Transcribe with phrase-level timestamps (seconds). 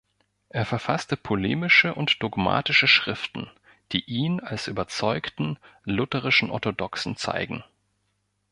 [0.49, 3.51] Er verfasste polemische und dogmatische Schriften,
[3.91, 7.63] die ihn als überzeugten lutherischen Orthodoxen zeigen.